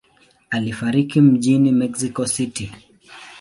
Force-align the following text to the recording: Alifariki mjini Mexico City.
Alifariki 0.49 1.21
mjini 1.21 1.71
Mexico 1.71 2.25
City. 2.27 2.71